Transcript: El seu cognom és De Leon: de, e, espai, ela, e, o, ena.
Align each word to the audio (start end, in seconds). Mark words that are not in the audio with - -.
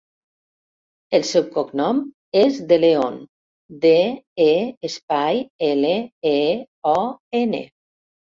El 1.17 1.25
seu 1.31 1.43
cognom 1.57 1.99
és 2.41 2.57
De 2.71 2.79
Leon: 2.79 3.19
de, 3.85 3.91
e, 4.47 4.49
espai, 4.91 5.43
ela, 5.69 5.93
e, 6.33 6.41
o, 6.95 6.97
ena. 7.43 7.63